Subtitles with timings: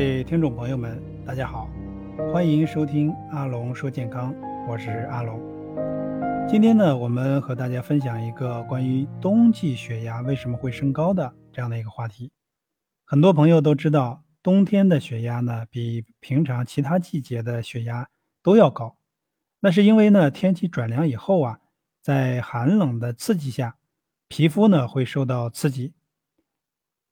[0.00, 1.68] 各位听众朋友们，大家好，
[2.32, 4.34] 欢迎收听阿龙说健康，
[4.66, 5.38] 我是阿龙。
[6.48, 12.32] 今天呢，我们和大家分享一个关于冬季血压为什么会升高的这样的一个话题。
[13.04, 18.08] 很多朋友都知道，冬天的血压呢比平常其他季节的血压
[18.42, 18.96] 都要高，
[19.60, 21.60] 那是因为呢天气转凉以后啊，
[22.00, 23.76] 在寒冷的刺激下，
[24.28, 25.92] 皮肤呢会受到刺激。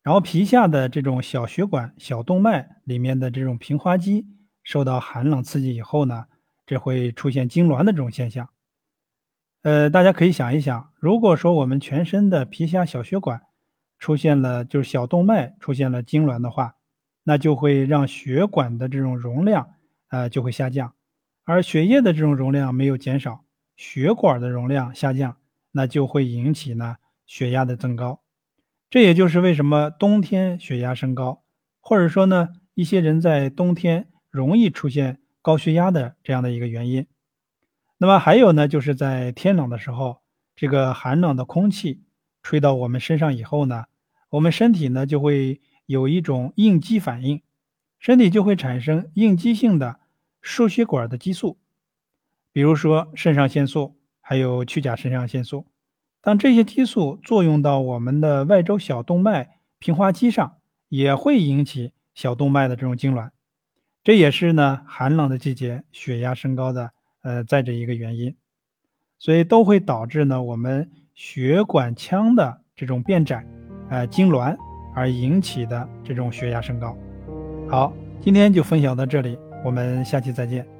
[0.08, 4.26] 然后皮下的这种小血管、小动脉里面的这种平滑肌
[4.62, 6.24] 受到寒冷刺激以后呢，
[6.64, 8.48] 这会出现痉挛的这种现象。
[9.60, 13.42] 呃，大家可以想一想，如果说我们全身的皮下小血管
[13.98, 16.76] 出现了，就是小动脉出现了痉挛的话，
[17.24, 19.74] 那就会让血管的这种容量
[20.08, 20.94] 呃就会下降，
[21.44, 23.44] 而血液的这种容量没有减少，
[23.76, 25.36] 血管的容量下降，
[25.72, 26.96] 那就会引起呢
[27.26, 28.22] 血压的增高。
[28.90, 31.42] 这也就是为什么冬天血压升高，
[31.80, 37.06] 或者说呢，一些人在冬天容易出现高血压的这样的一个原因。
[37.98, 40.22] 那么还有呢，就是在天冷的时候，
[40.56, 42.02] 这个寒冷的空气
[42.42, 43.84] 吹到我们身上以后呢，
[44.30, 47.42] 我们身体呢就会有一种应激反应，
[47.98, 50.00] 身体就会产生应激性的
[50.40, 51.58] 输血管的激素，
[52.52, 55.66] 比如说肾上腺素，还有去甲肾上腺素。
[56.20, 60.56] 当这些激素作用到我们的外周小动脉平滑肌上，
[60.88, 63.30] 也会引起小动脉的这种痉挛，
[64.02, 66.90] 这也是呢寒冷的季节血压升高的
[67.22, 68.34] 呃在这一个原因，
[69.18, 73.46] 所以都会导致呢我们血管腔的这种变窄，
[73.88, 74.56] 呃痉挛
[74.94, 76.96] 而引起的这种血压升高。
[77.70, 80.77] 好，今天就分享到这里，我们下期再见。